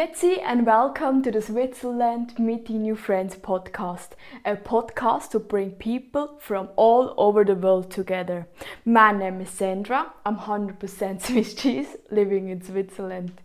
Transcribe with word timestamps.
Grüezi 0.00 0.40
and 0.42 0.64
welcome 0.64 1.22
to 1.22 1.30
the 1.30 1.42
Switzerland 1.42 2.38
Meeting 2.38 2.80
New 2.80 2.96
Friends 2.96 3.36
podcast, 3.36 4.12
a 4.46 4.56
podcast 4.56 5.28
to 5.32 5.38
bring 5.38 5.72
people 5.72 6.38
from 6.40 6.70
all 6.76 7.12
over 7.18 7.44
the 7.44 7.54
world 7.54 7.90
together. 7.90 8.46
My 8.86 9.12
name 9.12 9.42
is 9.42 9.50
Sandra, 9.50 10.10
I'm 10.24 10.38
100% 10.38 11.20
Swiss 11.26 11.52
cheese 11.52 11.98
living 12.10 12.48
in 12.48 12.62
Switzerland. 12.62 13.42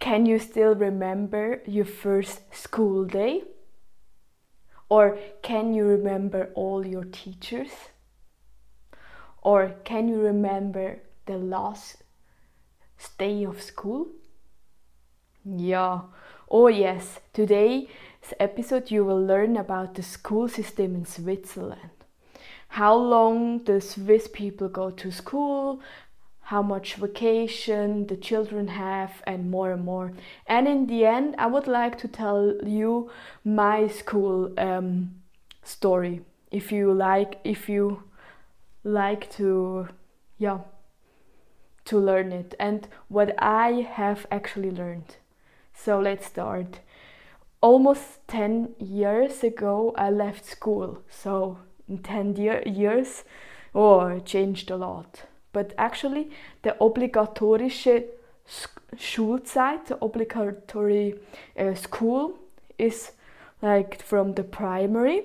Can 0.00 0.26
you 0.26 0.40
still 0.40 0.74
remember 0.74 1.62
your 1.64 1.84
first 1.84 2.52
school 2.52 3.04
day? 3.04 3.44
Or 4.88 5.16
can 5.42 5.74
you 5.74 5.84
remember 5.84 6.50
all 6.56 6.84
your 6.84 7.04
teachers? 7.04 7.70
Or 9.42 9.76
can 9.84 10.08
you 10.08 10.18
remember 10.18 10.98
the 11.26 11.38
last 11.38 12.02
day 13.16 13.44
of 13.44 13.62
school? 13.62 14.08
Yeah. 15.48 16.00
Oh, 16.50 16.66
yes. 16.66 17.20
Today's 17.32 17.86
episode, 18.40 18.90
you 18.90 19.04
will 19.04 19.24
learn 19.24 19.56
about 19.56 19.94
the 19.94 20.02
school 20.02 20.48
system 20.48 20.96
in 20.96 21.06
Switzerland. 21.06 21.90
How 22.68 22.96
long 22.96 23.62
the 23.62 23.80
Swiss 23.80 24.26
people 24.26 24.68
go 24.68 24.90
to 24.90 25.12
school, 25.12 25.80
how 26.40 26.62
much 26.62 26.94
vacation 26.94 28.08
the 28.08 28.16
children 28.16 28.66
have, 28.68 29.22
and 29.24 29.48
more 29.48 29.70
and 29.70 29.84
more. 29.84 30.12
And 30.48 30.66
in 30.66 30.88
the 30.88 31.06
end, 31.06 31.36
I 31.38 31.46
would 31.46 31.68
like 31.68 31.96
to 31.98 32.08
tell 32.08 32.56
you 32.64 33.10
my 33.44 33.86
school 33.86 34.52
um, 34.58 35.14
story. 35.62 36.22
If 36.50 36.72
you 36.72 36.92
like, 36.92 37.38
if 37.44 37.68
you 37.68 38.02
like 38.82 39.30
to, 39.34 39.88
yeah, 40.38 40.58
to 41.84 41.98
learn 41.98 42.32
it, 42.32 42.56
and 42.58 42.88
what 43.06 43.32
I 43.40 43.86
have 43.92 44.26
actually 44.32 44.72
learned. 44.72 45.16
So 45.76 46.00
let's 46.00 46.26
start. 46.26 46.80
Almost 47.60 48.26
10 48.28 48.74
years 48.78 49.44
ago, 49.44 49.94
I 49.96 50.10
left 50.10 50.44
school. 50.44 51.02
So 51.08 51.58
in 51.88 51.98
10 51.98 52.36
year, 52.36 52.62
years, 52.66 53.24
oh, 53.74 54.18
changed 54.20 54.70
a 54.70 54.76
lot. 54.76 55.22
But 55.52 55.74
actually, 55.78 56.30
the 56.62 56.76
obligatorische 56.80 58.04
Schulzeit, 58.96 59.86
the 59.86 59.98
obligatory 60.02 61.14
uh, 61.58 61.74
school, 61.74 62.38
is 62.78 63.12
like 63.62 64.02
from 64.02 64.34
the 64.34 64.44
primary, 64.44 65.24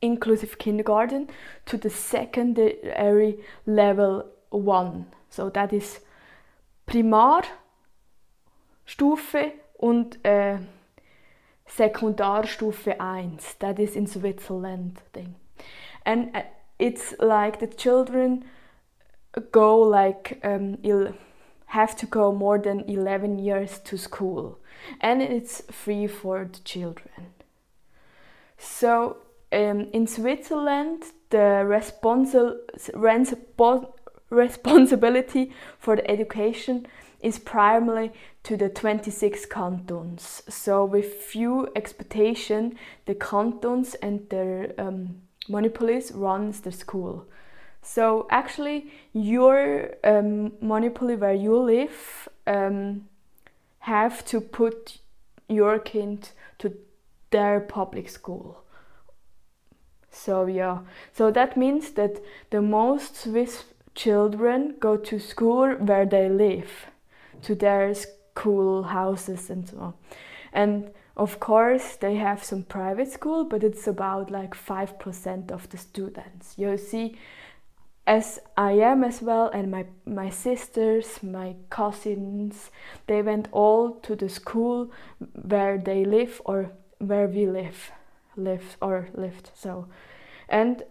inclusive 0.00 0.58
kindergarten, 0.58 1.28
to 1.66 1.76
the 1.76 1.90
secondary 1.90 3.38
level 3.66 4.26
one. 4.50 5.06
So 5.30 5.50
that 5.50 5.72
is 5.72 6.00
Primar, 6.86 7.44
Stufe 8.86 9.61
und 9.82 10.24
äh, 10.24 10.58
Sekundarstufe 11.66 13.00
1. 13.00 13.58
That 13.58 13.78
is 13.78 13.96
in 13.96 14.06
Switzerland 14.06 15.00
thing. 15.12 15.34
And 16.04 16.34
uh, 16.36 16.42
it's 16.78 17.16
like 17.18 17.58
the 17.58 17.66
children 17.66 18.44
go 19.50 19.80
like 19.82 20.38
um, 20.44 20.78
have 21.66 21.96
to 21.96 22.06
go 22.06 22.32
more 22.32 22.58
than 22.58 22.84
11 22.88 23.38
years 23.38 23.80
to 23.84 23.96
school 23.96 24.58
and 25.00 25.20
it's 25.22 25.62
free 25.70 26.06
for 26.06 26.44
the 26.44 26.60
children. 26.64 27.32
So 28.58 29.16
um, 29.50 29.88
in 29.92 30.06
Switzerland, 30.06 31.04
the 31.30 31.64
responsi- 31.66 32.58
responsibility 34.30 35.52
for 35.78 35.96
the 35.96 36.08
education 36.10 36.86
is 37.22 37.38
primarily 37.38 38.12
to 38.42 38.56
the 38.56 38.68
26 38.68 39.46
cantons. 39.46 40.42
So, 40.48 40.84
with 40.84 41.14
few 41.14 41.68
expectation, 41.76 42.76
the 43.06 43.14
cantons 43.14 43.94
and 43.94 44.28
their 44.28 44.74
um, 44.78 45.22
monopolies 45.48 46.12
runs 46.12 46.60
the 46.60 46.72
school. 46.72 47.26
So, 47.82 48.26
actually, 48.30 48.92
your 49.12 49.90
um, 50.04 50.52
monopoly 50.60 51.16
where 51.16 51.34
you 51.34 51.56
live 51.56 52.28
um, 52.46 53.08
have 53.80 54.24
to 54.26 54.40
put 54.40 54.98
your 55.48 55.78
kid 55.78 56.30
to 56.58 56.74
their 57.30 57.60
public 57.60 58.08
school. 58.08 58.62
So 60.12 60.46
yeah, 60.46 60.80
so 61.12 61.30
that 61.30 61.56
means 61.56 61.92
that 61.92 62.20
the 62.50 62.60
most 62.60 63.16
Swiss 63.16 63.64
children 63.94 64.76
go 64.78 64.96
to 64.96 65.18
school 65.18 65.72
where 65.74 66.06
they 66.06 66.28
live 66.28 66.86
to 67.42 67.54
their 67.54 67.94
school 67.94 68.82
houses 68.84 69.50
and 69.50 69.68
so 69.68 69.78
on. 69.78 69.94
And 70.52 70.90
of 71.16 71.40
course, 71.40 71.96
they 71.96 72.16
have 72.16 72.42
some 72.42 72.62
private 72.62 73.10
school, 73.10 73.44
but 73.44 73.62
it's 73.62 73.86
about 73.86 74.30
like 74.30 74.54
5% 74.54 75.50
of 75.50 75.68
the 75.68 75.76
students. 75.76 76.54
You 76.56 76.76
see, 76.78 77.16
as 78.06 78.40
I 78.56 78.72
am 78.72 79.04
as 79.04 79.22
well, 79.22 79.48
and 79.48 79.70
my, 79.70 79.86
my 80.06 80.30
sisters, 80.30 81.22
my 81.22 81.54
cousins, 81.70 82.70
they 83.06 83.22
went 83.22 83.48
all 83.52 83.92
to 84.00 84.16
the 84.16 84.28
school 84.28 84.90
where 85.34 85.78
they 85.78 86.04
live 86.04 86.40
or 86.44 86.72
where 86.98 87.28
we 87.28 87.46
live, 87.46 87.92
live 88.36 88.76
or 88.80 89.08
lived. 89.14 89.50
So, 89.54 89.88
and 90.48 90.82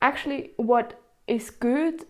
actually, 0.00 0.52
what 0.56 1.00
is 1.26 1.50
good 1.50 2.04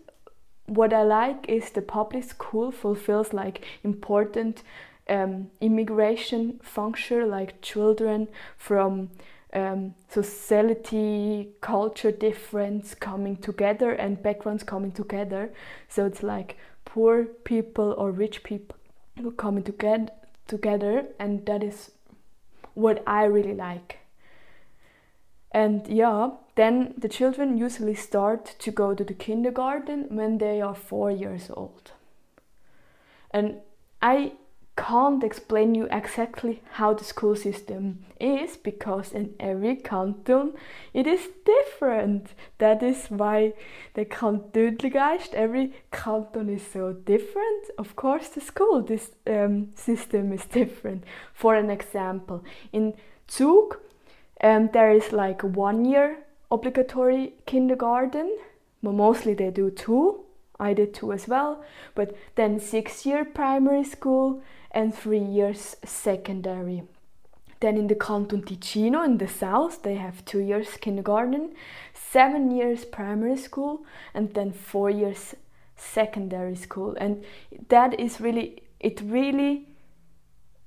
what 0.67 0.93
I 0.93 1.03
like 1.03 1.45
is 1.47 1.69
the 1.69 1.81
public 1.81 2.23
school 2.23 2.71
fulfills 2.71 3.33
like 3.33 3.65
important 3.83 4.63
um, 5.07 5.51
immigration 5.61 6.59
function, 6.63 7.29
like 7.29 7.61
children 7.61 8.27
from 8.57 9.09
um, 9.53 9.93
society, 10.09 11.49
culture 11.61 12.11
difference 12.11 12.95
coming 12.95 13.37
together 13.37 13.91
and 13.91 14.21
backgrounds 14.21 14.63
coming 14.63 14.91
together. 14.91 15.53
So 15.87 16.05
it's 16.05 16.23
like 16.23 16.57
poor 16.83 17.25
people 17.25 17.93
or 17.97 18.11
rich 18.11 18.43
people 18.43 18.75
coming 19.37 19.63
together, 19.63 20.07
together, 20.47 21.05
and 21.19 21.45
that 21.45 21.63
is 21.63 21.91
what 22.73 23.03
I 23.07 23.25
really 23.25 23.53
like. 23.53 23.99
And 25.55 25.87
yeah, 25.87 26.31
then 26.55 26.95
the 26.97 27.07
children 27.07 27.57
usually 27.57 27.95
start 27.95 28.55
to 28.59 28.71
go 28.71 28.93
to 28.93 29.05
the 29.05 29.13
kindergarten 29.13 30.07
when 30.09 30.37
they 30.37 30.59
are 30.59 30.75
four 30.75 31.09
years 31.09 31.49
old. 31.49 31.93
And 33.31 33.61
I 34.01 34.33
can't 34.75 35.23
explain 35.23 35.73
you 35.73 35.87
exactly 35.89 36.61
how 36.71 36.93
the 36.93 37.05
school 37.05 37.37
system 37.37 38.03
is 38.19 38.57
because 38.57 39.13
in 39.13 39.33
every 39.39 39.77
canton 39.77 40.55
it 40.93 41.07
is 41.07 41.29
different. 41.45 42.33
That 42.57 42.83
is 42.83 43.05
why 43.07 43.53
the 43.93 44.03
Kantönligeist, 44.03 45.33
every 45.33 45.71
canton 45.89 46.49
is 46.49 46.67
so 46.67 46.91
different. 46.91 47.69
Of 47.77 47.95
course, 47.95 48.27
the 48.27 48.41
school 48.41 48.81
this 48.81 49.11
um, 49.25 49.69
system 49.75 50.33
is 50.33 50.45
different. 50.51 51.05
For 51.33 51.55
an 51.55 51.69
example, 51.69 52.43
in 52.73 52.95
Zug, 53.31 53.77
um, 54.45 54.69
there 54.73 54.91
is 54.91 55.11
like 55.11 55.41
one 55.41 55.85
year 55.85 56.17
obligatory 56.51 57.33
kindergarten. 57.47 58.37
Mostly 58.81 59.33
they 59.33 59.49
do 59.49 59.71
two. 59.71 60.21
I 60.59 60.73
did 60.73 60.93
two 60.93 61.11
as 61.11 61.27
well. 61.27 61.65
But 61.95 62.15
then 62.35 62.59
six 62.59 63.05
year 63.05 63.25
primary 63.25 63.83
school 63.83 64.43
and 64.69 64.93
three 64.93 65.23
years 65.23 65.75
secondary. 65.83 66.83
Then 67.59 67.77
in 67.77 67.87
the 67.87 67.95
Canton 67.95 68.43
Ticino 68.43 69.03
in 69.03 69.17
the 69.17 69.27
south, 69.27 69.81
they 69.81 69.95
have 69.95 70.23
two 70.25 70.39
years 70.39 70.77
kindergarten, 70.79 71.55
seven 71.93 72.51
years 72.51 72.85
primary 72.85 73.37
school, 73.37 73.83
and 74.13 74.31
then 74.35 74.51
four 74.51 74.91
years 74.91 75.33
secondary 75.75 76.55
school. 76.55 76.95
And 76.99 77.23
that 77.69 77.99
is 77.99 78.21
really, 78.21 78.61
it 78.79 79.01
really, 79.01 79.67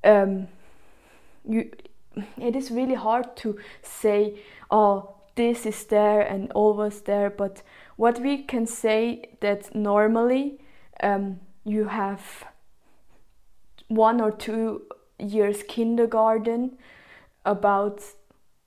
um, 0.03 0.49
you, 1.49 1.71
it 2.37 2.56
is 2.56 2.70
really 2.70 2.94
hard 2.94 3.37
to 3.37 3.59
say, 3.82 4.41
oh, 4.70 5.15
this 5.35 5.67
is 5.67 5.85
there 5.85 6.20
and 6.20 6.50
always 6.53 7.03
there 7.03 7.31
but 7.31 7.62
what 7.97 8.20
we 8.20 8.43
can 8.43 8.67
say 8.67 9.31
that 9.41 9.73
normally 9.75 10.59
um, 11.00 11.38
you 11.65 11.85
have 11.85 12.44
one 13.88 14.20
or 14.20 14.31
two 14.31 14.82
years 15.19 15.62
kindergarten 15.69 16.76
about 17.44 18.03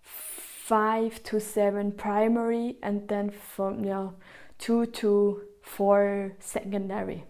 five 0.01 1.21
to 1.23 1.39
seven 1.39 1.91
primary 1.91 2.77
and 2.81 3.07
then 3.07 3.29
from 3.29 3.83
yeah 3.83 4.09
two 4.57 4.85
to 4.85 5.41
four 5.61 6.33
secondary. 6.39 7.23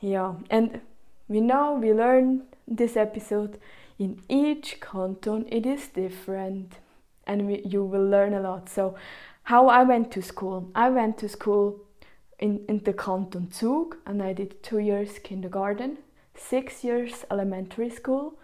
Yeah 0.00 0.34
and 0.50 0.80
we 1.28 1.40
know 1.40 1.74
we 1.74 1.92
learn 1.92 2.42
this 2.66 2.96
episode 2.96 3.58
in 4.00 4.18
each 4.30 4.80
canton 4.80 5.46
it 5.52 5.66
is 5.66 5.88
different 5.88 6.78
and 7.26 7.46
we, 7.46 7.60
you 7.64 7.84
will 7.84 8.04
learn 8.04 8.34
a 8.34 8.40
lot. 8.40 8.68
So, 8.68 8.96
how 9.44 9.68
I 9.68 9.84
went 9.84 10.10
to 10.12 10.22
school, 10.22 10.70
I 10.74 10.88
went 10.88 11.18
to 11.18 11.28
school 11.28 11.80
in, 12.38 12.64
in 12.68 12.78
the 12.78 12.92
Canton 12.92 13.52
Zug 13.52 13.96
and 14.06 14.22
I 14.22 14.32
did 14.32 14.62
two 14.62 14.78
years 14.78 15.18
kindergarten, 15.18 15.98
six 16.34 16.82
years 16.82 17.24
elementary 17.30 17.90
school 17.90 18.38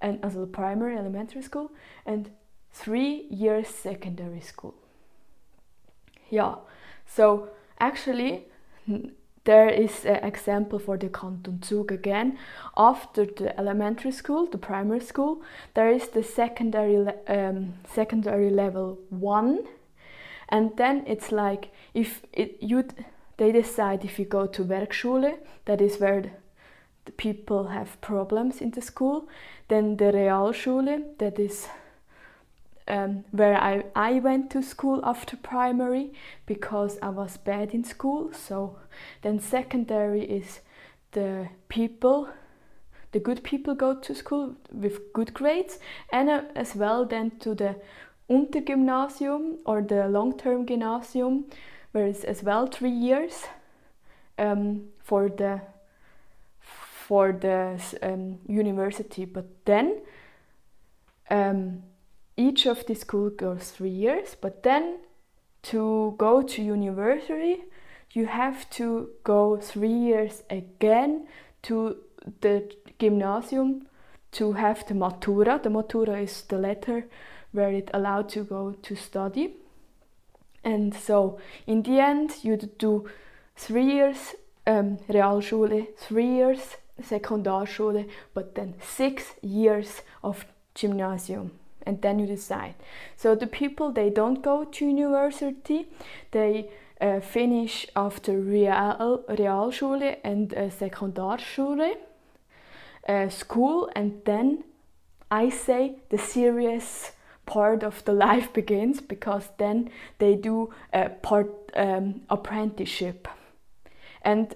and 0.00 0.24
also 0.24 0.46
primary 0.46 0.96
elementary 0.96 1.42
school 1.42 1.70
and 2.06 2.30
three 2.72 3.26
years 3.30 3.68
secondary 3.68 4.40
school. 4.40 4.74
Yeah, 6.30 6.56
so 7.06 7.48
actually 7.80 8.44
there 9.44 9.68
is 9.68 10.04
an 10.04 10.24
example 10.24 10.78
for 10.78 10.96
the 10.96 11.08
Kanton 11.08 11.62
Zug 11.62 11.92
again. 11.92 12.38
After 12.76 13.26
the 13.26 13.58
elementary 13.58 14.12
school, 14.12 14.46
the 14.46 14.58
primary 14.58 15.00
school, 15.00 15.42
there 15.74 15.90
is 15.90 16.08
the 16.08 16.22
secondary 16.22 17.06
um, 17.28 17.74
secondary 17.92 18.50
level 18.50 18.98
one, 19.10 19.64
and 20.48 20.76
then 20.76 21.04
it's 21.06 21.30
like 21.30 21.70
if 21.92 22.22
it, 22.32 22.56
you 22.60 22.84
they 23.36 23.52
decide 23.52 24.04
if 24.04 24.18
you 24.18 24.24
go 24.24 24.46
to 24.46 24.64
Werkschule, 24.64 25.38
that 25.64 25.80
is 25.80 25.98
where 25.98 26.22
the 27.04 27.12
people 27.12 27.68
have 27.68 28.00
problems 28.00 28.60
in 28.60 28.70
the 28.70 28.80
school, 28.80 29.28
then 29.68 29.96
the 29.96 30.12
Realschule, 30.12 31.18
that 31.18 31.38
is 31.38 31.68
um, 32.86 33.24
where 33.30 33.56
I, 33.56 33.84
I 33.94 34.20
went 34.20 34.50
to 34.50 34.62
school 34.62 35.00
after 35.04 35.36
primary 35.36 36.12
because 36.46 36.98
I 37.02 37.08
was 37.08 37.36
bad 37.36 37.72
in 37.72 37.84
school. 37.84 38.32
So 38.32 38.78
then 39.22 39.40
secondary 39.40 40.22
is 40.22 40.60
the 41.12 41.48
people, 41.68 42.28
the 43.12 43.20
good 43.20 43.42
people 43.42 43.74
go 43.74 43.94
to 43.94 44.14
school 44.14 44.56
with 44.72 45.12
good 45.12 45.32
grades, 45.32 45.78
and 46.12 46.28
uh, 46.28 46.42
as 46.54 46.74
well 46.74 47.06
then 47.06 47.32
to 47.40 47.54
the 47.54 47.76
Untergymnasium 48.28 49.58
or 49.64 49.82
the 49.82 50.08
long-term 50.08 50.66
gymnasium, 50.66 51.44
where 51.92 52.06
it's 52.06 52.24
as 52.24 52.42
well 52.42 52.66
three 52.66 52.90
years 52.90 53.44
um, 54.38 54.88
for 54.98 55.28
the 55.28 55.60
for 56.60 57.32
the 57.32 57.78
um, 58.02 58.38
university. 58.48 59.26
But 59.26 59.44
then 59.66 60.00
um, 61.30 61.82
each 62.36 62.66
of 62.66 62.84
the 62.86 62.94
school 62.94 63.30
goes 63.30 63.70
three 63.70 63.90
years, 63.90 64.36
but 64.40 64.62
then 64.62 64.98
to 65.62 66.14
go 66.18 66.42
to 66.42 66.62
university, 66.62 67.64
you 68.12 68.26
have 68.26 68.68
to 68.70 69.10
go 69.24 69.56
three 69.56 69.92
years 69.92 70.42
again 70.50 71.26
to 71.62 71.96
the 72.40 72.70
gymnasium 72.98 73.86
to 74.32 74.52
have 74.52 74.86
the 74.86 74.94
matura. 74.94 75.62
The 75.62 75.70
matura 75.70 76.22
is 76.22 76.42
the 76.42 76.58
letter 76.58 77.06
where 77.52 77.70
it 77.70 77.90
allowed 77.94 78.28
to 78.30 78.44
go 78.44 78.72
to 78.72 78.96
study. 78.96 79.56
And 80.64 80.94
so 80.94 81.38
in 81.66 81.82
the 81.82 82.00
end, 82.00 82.32
you 82.42 82.56
do 82.56 83.08
three 83.56 83.86
years 83.86 84.34
um, 84.66 84.98
Realschule, 85.08 85.86
three 85.96 86.26
years 86.26 86.76
Sekundarschule, 87.00 88.08
but 88.34 88.54
then 88.54 88.74
six 88.80 89.34
years 89.42 90.02
of 90.22 90.46
gymnasium 90.74 91.50
and 91.86 92.00
then 92.02 92.18
you 92.18 92.26
decide. 92.26 92.74
So 93.16 93.34
the 93.34 93.46
people 93.46 93.92
they 93.92 94.10
don't 94.10 94.42
go 94.42 94.64
to 94.64 94.86
university, 94.86 95.88
they 96.30 96.70
uh, 97.00 97.20
finish 97.20 97.86
after 97.96 98.38
Real, 98.38 99.24
Realschule 99.28 100.16
and 100.24 100.54
uh, 100.54 100.70
Sekundarschule 100.70 101.96
uh, 103.08 103.28
school, 103.28 103.90
and 103.94 104.22
then 104.24 104.64
I 105.30 105.50
say 105.50 105.96
the 106.10 106.18
serious 106.18 107.12
part 107.46 107.82
of 107.82 108.04
the 108.04 108.12
life 108.12 108.52
begins 108.54 109.00
because 109.00 109.48
then 109.58 109.90
they 110.18 110.34
do 110.34 110.72
a 110.92 111.08
part 111.10 111.50
um, 111.74 112.22
apprenticeship, 112.30 113.28
and 114.22 114.54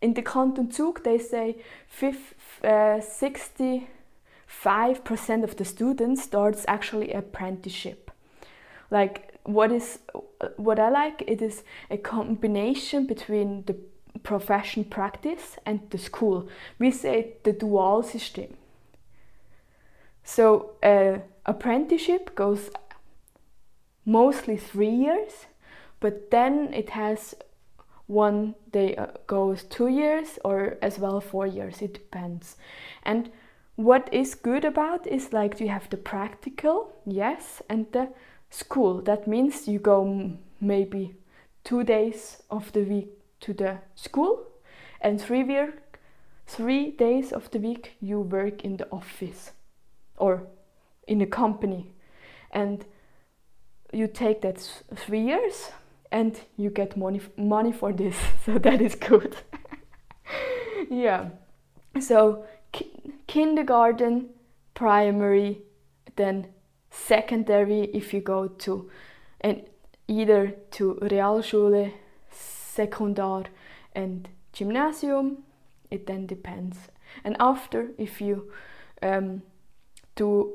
in 0.00 0.14
the 0.14 0.22
Kanton 0.22 0.70
Zug 0.70 1.02
they 1.02 1.18
say 1.18 1.56
50, 1.88 2.34
uh, 2.64 3.00
60 3.00 3.88
5% 4.48 5.44
of 5.44 5.56
the 5.56 5.64
students 5.64 6.22
starts 6.22 6.64
actually 6.68 7.12
apprenticeship. 7.12 8.10
Like 8.90 9.36
what 9.46 9.70
is 9.70 10.00
what 10.56 10.78
i 10.80 10.88
like 10.88 11.22
it 11.28 11.40
is 11.40 11.62
a 11.88 11.96
combination 11.96 13.06
between 13.06 13.62
the 13.66 13.76
profession 14.22 14.84
practice 14.84 15.56
and 15.64 15.80
the 15.90 15.98
school. 15.98 16.48
We 16.78 16.90
say 16.90 17.34
the 17.44 17.52
dual 17.52 18.02
system. 18.02 18.56
So 20.24 20.72
uh, 20.82 21.18
apprenticeship 21.44 22.34
goes 22.34 22.70
mostly 24.04 24.56
three 24.56 24.90
years 24.90 25.46
but 26.00 26.30
then 26.30 26.72
it 26.74 26.90
has 26.90 27.34
one 28.06 28.54
day 28.72 28.94
uh, 28.96 29.06
goes 29.26 29.64
two 29.64 29.88
years 29.88 30.38
or 30.44 30.76
as 30.82 30.98
well 30.98 31.20
four 31.20 31.46
years 31.46 31.82
it 31.82 31.94
depends. 31.94 32.56
And 33.02 33.30
what 33.76 34.12
is 34.12 34.34
good 34.34 34.64
about 34.64 35.06
is 35.06 35.32
like 35.32 35.60
you 35.60 35.68
have 35.68 35.88
the 35.90 35.98
practical, 35.98 36.92
yes, 37.04 37.62
and 37.68 37.86
the 37.92 38.08
school. 38.50 39.02
That 39.02 39.28
means 39.28 39.68
you 39.68 39.78
go 39.78 40.32
maybe 40.60 41.14
two 41.62 41.84
days 41.84 42.42
of 42.50 42.72
the 42.72 42.82
week 42.82 43.08
to 43.40 43.52
the 43.52 43.78
school 43.94 44.46
and 45.00 45.20
three 45.20 45.44
work, 45.44 45.98
three 46.46 46.90
days 46.90 47.32
of 47.32 47.50
the 47.50 47.58
week 47.58 47.96
you 48.00 48.20
work 48.20 48.64
in 48.64 48.78
the 48.78 48.90
office 48.90 49.52
or 50.16 50.46
in 51.06 51.20
a 51.20 51.26
company. 51.26 51.92
And 52.50 52.84
you 53.92 54.06
take 54.06 54.40
that 54.40 54.58
three 54.94 55.20
years 55.20 55.70
and 56.10 56.40
you 56.56 56.70
get 56.70 56.96
money 56.96 57.20
money 57.36 57.72
for 57.72 57.92
this. 57.92 58.16
So 58.44 58.58
that 58.58 58.80
is 58.80 58.94
good. 58.94 59.36
Yeah. 60.90 61.30
So 62.00 62.44
kindergarten, 63.36 64.30
primary, 64.72 65.60
then 66.16 66.46
secondary 66.90 67.82
if 67.92 68.14
you 68.14 68.20
go 68.22 68.48
to 68.48 68.90
and 69.42 69.60
either 70.08 70.54
to 70.70 70.94
Realschule, 71.02 71.92
Sekundar 72.32 73.48
and 73.94 74.30
Gymnasium. 74.54 75.42
It 75.90 76.06
then 76.06 76.26
depends. 76.26 76.78
And 77.24 77.36
after, 77.38 77.90
if 77.98 78.22
you 78.22 78.50
um, 79.02 79.42
do 80.14 80.54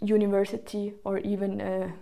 university 0.00 0.94
or 1.02 1.18
even 1.18 1.60
a, 1.60 1.92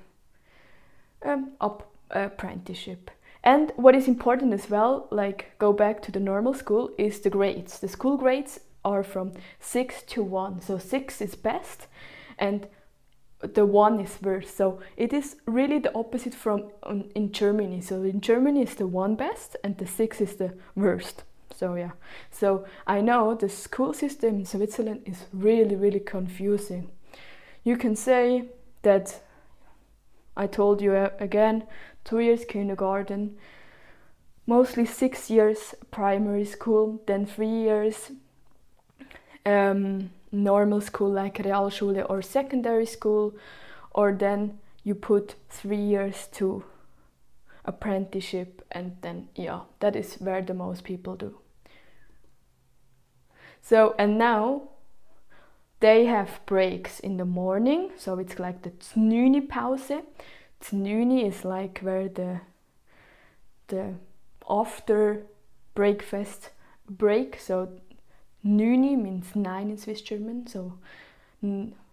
um, 1.22 1.52
up 1.58 1.90
apprenticeship. 2.10 3.10
And 3.42 3.72
what 3.76 3.94
is 3.94 4.06
important 4.06 4.52
as 4.52 4.68
well, 4.68 5.08
like 5.10 5.52
go 5.58 5.72
back 5.72 6.02
to 6.02 6.12
the 6.12 6.20
normal 6.20 6.52
school, 6.52 6.90
is 6.98 7.20
the 7.20 7.30
grades. 7.30 7.78
The 7.78 7.88
school 7.88 8.18
grades 8.18 8.60
are 8.88 9.02
from 9.02 9.32
6 9.60 10.02
to 10.02 10.22
1. 10.22 10.62
So 10.62 10.78
6 10.78 11.20
is 11.20 11.34
best 11.34 11.86
and 12.38 12.66
the 13.40 13.64
1 13.64 14.00
is 14.00 14.18
worst. 14.22 14.56
So 14.56 14.80
it 14.96 15.12
is 15.12 15.36
really 15.46 15.78
the 15.78 15.94
opposite 15.94 16.34
from 16.34 16.70
um, 16.82 17.04
in 17.14 17.32
Germany. 17.32 17.80
So 17.80 18.02
in 18.02 18.20
Germany 18.20 18.62
is 18.62 18.74
the 18.74 18.86
1 18.86 19.14
best 19.14 19.56
and 19.62 19.76
the 19.78 19.86
6 19.86 20.20
is 20.20 20.36
the 20.36 20.54
worst. 20.74 21.24
So 21.54 21.74
yeah. 21.74 21.92
So 22.30 22.64
I 22.86 23.00
know 23.00 23.34
the 23.34 23.48
school 23.48 23.92
system 23.92 24.36
in 24.40 24.44
Switzerland 24.44 25.02
is 25.06 25.24
really 25.32 25.76
really 25.76 26.00
confusing. 26.00 26.90
You 27.64 27.76
can 27.76 27.96
say 27.96 28.48
that 28.82 29.20
I 30.36 30.46
told 30.46 30.80
you 30.80 30.94
uh, 30.94 31.10
again, 31.18 31.64
2 32.04 32.20
years 32.20 32.44
kindergarten, 32.44 33.36
mostly 34.46 34.86
6 34.86 35.30
years 35.30 35.74
primary 35.90 36.44
school, 36.44 37.02
then 37.06 37.26
3 37.26 37.46
years 37.46 38.12
um, 39.48 40.10
normal 40.30 40.80
school 40.80 41.10
like 41.10 41.38
Realschule 41.38 42.04
or 42.08 42.22
secondary 42.22 42.86
school, 42.86 43.34
or 43.92 44.12
then 44.12 44.58
you 44.84 44.94
put 44.94 45.36
three 45.48 45.80
years 45.80 46.28
to 46.32 46.64
apprenticeship, 47.64 48.62
and 48.70 48.96
then 49.00 49.28
yeah, 49.34 49.60
that 49.80 49.96
is 49.96 50.14
where 50.14 50.42
the 50.42 50.54
most 50.54 50.84
people 50.84 51.16
do. 51.16 51.38
So, 53.62 53.94
and 53.98 54.18
now 54.18 54.62
they 55.80 56.06
have 56.06 56.40
breaks 56.46 57.00
in 57.00 57.16
the 57.16 57.24
morning, 57.24 57.90
so 57.96 58.18
it's 58.18 58.38
like 58.38 58.62
the 58.62 58.70
Znüni 58.70 59.48
Pause. 59.48 60.02
Znüni 60.62 61.26
is 61.26 61.44
like 61.44 61.80
where 61.80 62.08
the 62.08 62.40
the 63.68 63.94
after 64.48 65.26
breakfast 65.74 66.50
break, 66.88 67.38
so 67.38 67.68
Nüni 68.44 68.96
means 68.96 69.34
nine 69.34 69.70
in 69.70 69.78
Swiss 69.78 70.00
German, 70.00 70.46
so 70.46 70.74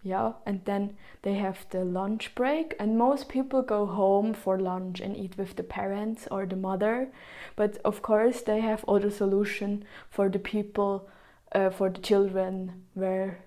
yeah, 0.04 0.34
and 0.46 0.62
then 0.66 0.96
they 1.24 1.34
have 1.34 1.66
the 1.72 1.84
lunch 1.84 2.36
break, 2.36 2.75
and 2.80 2.98
most 2.98 3.28
people 3.28 3.62
go 3.62 3.86
home 3.86 4.34
for 4.34 4.60
lunch 4.60 5.00
and 5.00 5.18
eat 5.18 5.38
with 5.38 5.56
the 5.56 5.64
parents 5.64 6.28
or 6.30 6.46
the 6.46 6.56
mother. 6.56 7.10
But 7.56 7.78
of 7.84 8.02
course, 8.02 8.42
they 8.42 8.62
have 8.62 8.86
other 8.88 9.10
solution 9.10 9.84
for 10.10 10.30
the 10.30 10.40
people, 10.40 11.10
uh, 11.52 11.72
for 11.72 11.90
the 11.90 12.02
children, 12.02 12.84
where 12.94 13.40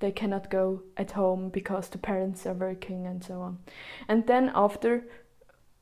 they 0.00 0.10
cannot 0.10 0.50
go 0.50 0.82
at 0.96 1.12
home 1.12 1.48
because 1.48 1.88
the 1.88 1.98
parents 1.98 2.44
are 2.46 2.54
working 2.54 3.06
and 3.06 3.22
so 3.22 3.40
on. 3.40 3.58
And 4.08 4.26
then 4.26 4.50
after 4.52 5.04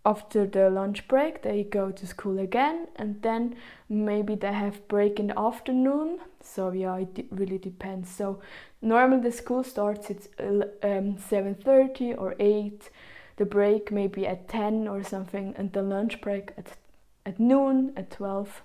after 0.04 0.47
the 0.47 0.71
lunch 0.71 1.07
break 1.09 1.42
they 1.42 1.62
go 1.62 1.90
to 1.90 2.07
school 2.07 2.38
again 2.38 2.88
and 2.97 3.21
then 3.23 3.54
maybe 3.88 4.35
they 4.35 4.52
have 4.52 4.87
break 4.88 5.21
in 5.21 5.28
the 5.28 5.38
afternoon. 5.38 6.19
So 6.42 6.71
yeah 6.71 6.97
it 6.97 7.26
really 7.30 7.59
depends. 7.59 8.09
So 8.09 8.40
normally 8.80 9.23
the 9.23 9.33
school 9.33 9.62
starts 9.62 10.11
at 10.11 10.28
um, 10.38 11.16
7.30 11.16 12.19
or 12.19 12.35
8 12.38 12.90
the 13.37 13.47
break 13.47 13.90
maybe 13.90 14.26
at 14.26 14.49
10 14.49 14.87
or 14.87 15.02
something 15.02 15.54
and 15.57 15.73
the 15.73 15.83
lunch 15.83 16.21
break 16.21 16.52
at, 16.59 16.76
at 17.25 17.40
noon 17.40 17.92
at 17.97 18.11
12 18.11 18.62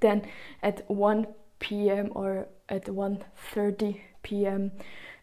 then 0.00 0.22
at 0.62 0.90
1 0.90 1.26
p.m 1.60 2.10
or 2.14 2.48
at 2.70 2.86
1.30 2.86 4.00
p.m 4.22 4.72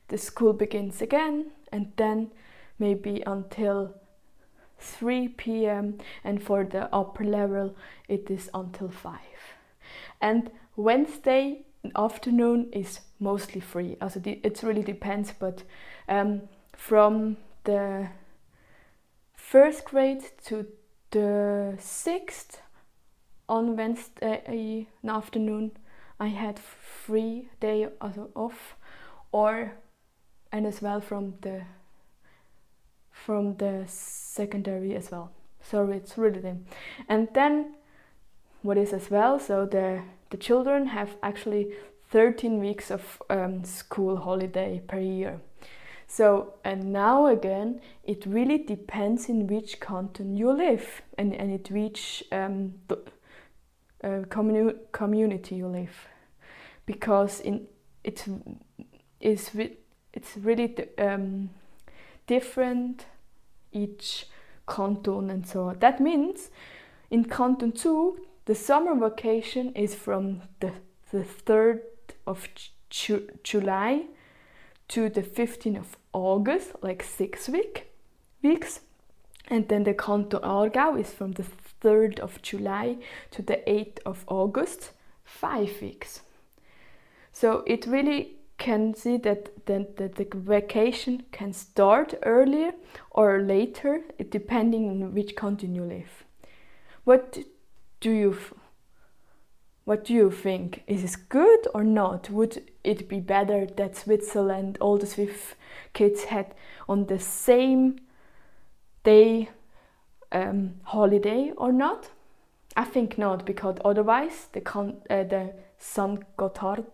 the 0.10 0.18
school 0.18 0.54
begins 0.54 1.02
again 1.02 1.52
and 1.72 1.92
then 1.98 2.30
maybe 2.78 3.24
until 3.26 3.99
3 4.80 5.30
p.m. 5.30 5.98
and 6.24 6.42
for 6.42 6.64
the 6.64 6.94
upper 6.94 7.24
level 7.24 7.76
it 8.08 8.30
is 8.30 8.50
until 8.54 8.90
5. 8.90 9.20
And 10.22 10.52
Wednesday 10.76 11.66
afternoon 11.96 12.70
is 12.72 13.00
mostly 13.20 13.62
free. 13.62 13.98
Also 14.02 14.22
it 14.26 14.64
really 14.64 14.84
depends, 14.84 15.34
but 15.38 15.64
um, 16.08 16.42
from 16.76 17.38
the 17.64 18.10
first 19.34 19.86
grade 19.86 20.24
to 20.46 20.66
the 21.12 21.76
sixth 21.80 22.62
on 23.48 23.76
Wednesday 23.76 24.88
afternoon 25.08 25.72
I 26.20 26.28
had 26.28 26.60
free 26.60 27.50
day 27.60 27.88
also 28.02 28.30
off 28.36 28.76
or 29.32 29.74
and 30.52 30.66
as 30.66 30.82
well 30.82 31.00
from 31.02 31.36
the 31.42 31.62
from 33.26 33.56
the 33.58 33.84
secondary 33.88 34.96
as 34.96 35.12
well. 35.12 35.32
So 35.62 35.90
it's 35.90 36.18
really 36.18 36.40
them. 36.40 36.66
And 37.08 37.28
then 37.34 37.76
what 38.62 38.78
is 38.78 38.94
as 38.94 39.10
well, 39.10 39.40
so 39.40 39.66
the, 39.66 40.02
the 40.30 40.38
children 40.38 40.88
have 40.88 41.16
actually 41.22 41.74
13 42.12 42.60
weeks 42.60 42.92
of 42.92 43.22
um, 43.30 43.64
school 43.64 44.18
holiday 44.18 44.82
per 44.88 45.00
year. 45.00 45.40
So, 46.08 46.56
and 46.64 46.92
now 46.92 47.28
again, 47.28 47.82
it 48.04 48.26
really 48.26 48.58
depends 48.58 49.30
in 49.30 49.46
which 49.46 49.80
canton 49.80 50.36
you 50.36 50.52
live 50.52 51.04
and, 51.18 51.36
and 51.36 51.52
in 51.52 51.76
which 51.76 52.24
um, 52.32 52.74
uh, 54.04 54.26
communi 54.28 54.74
community 54.92 55.56
you 55.56 55.68
live. 55.68 56.08
Because 56.88 57.42
in, 57.42 57.68
it 58.04 58.26
is 59.20 59.52
it's 60.14 60.36
really 60.38 60.76
um, 60.98 61.52
different 62.30 63.08
each 63.72 64.28
canton 64.68 65.32
and 65.32 65.48
so 65.48 65.70
on. 65.70 65.80
That 65.80 66.00
means 66.00 66.52
in 67.10 67.26
Canton 67.26 67.76
Zug, 67.76 68.20
the 68.46 68.54
summer 68.54 68.96
vacation 68.96 69.74
is 69.74 69.96
from 69.96 70.42
the, 70.60 70.72
the 71.12 71.26
3rd 71.48 71.80
of 72.28 72.48
Ju 72.92 73.28
July 73.44 74.06
to 74.90 75.10
the 75.10 75.24
15th 75.24 75.80
of 75.80 75.98
August, 76.14 76.72
like 76.82 77.02
six 77.04 77.50
week, 77.50 77.92
weeks. 78.44 78.82
And 79.48 79.68
then 79.68 79.84
the 79.84 79.96
Canton 79.96 80.42
Aargau 80.42 81.00
is 81.00 81.12
from 81.12 81.32
the 81.32 81.46
3rd 81.82 82.20
of 82.20 82.42
July 82.44 82.98
to 83.32 83.42
the 83.42 83.62
8th 83.68 84.00
of 84.06 84.24
August, 84.28 84.92
five 85.24 85.82
weeks. 85.82 86.22
So 87.32 87.64
it 87.66 87.88
really 87.88 88.39
can 88.60 88.94
see 88.94 89.18
that 89.18 89.66
the, 89.66 89.88
the, 89.96 90.10
the 90.10 90.28
vacation 90.38 91.24
can 91.32 91.54
start 91.54 92.14
earlier 92.24 92.74
or 93.10 93.42
later, 93.42 94.02
depending 94.30 94.90
on 94.90 95.14
which 95.14 95.36
country 95.36 95.70
you 95.70 95.84
live. 95.84 96.26
What 97.06 97.40
do 98.02 98.12
you 98.12 98.38
what 99.86 100.04
do 100.04 100.14
you 100.14 100.30
think? 100.30 100.84
Is 100.86 101.02
this 101.02 101.16
good 101.16 101.68
or 101.74 101.84
not? 101.84 102.30
Would 102.30 102.70
it 102.84 103.10
be 103.10 103.20
better 103.20 103.66
that 103.66 103.98
Switzerland, 103.98 104.78
all 104.80 105.00
the 105.00 105.08
Swiss 105.08 105.56
kids 105.94 106.26
had 106.26 106.54
on 106.88 107.08
the 107.08 107.18
same 107.18 108.00
day 109.04 109.50
um, 110.32 110.76
holiday 110.84 111.54
or 111.58 111.72
not? 111.72 112.12
I 112.78 112.84
think 112.84 113.18
not, 113.18 113.48
because 113.48 113.78
otherwise 113.84 114.50
the, 114.52 114.62
uh, 114.70 115.24
the 115.24 115.56
St. 115.80 116.38
Gotthard 116.38 116.86